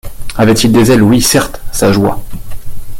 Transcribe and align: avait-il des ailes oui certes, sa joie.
avait-il 0.35 0.71
des 0.71 0.89
ailes 0.89 1.03
oui 1.03 1.21
certes, 1.21 1.61
sa 1.71 1.91
joie. 1.93 2.23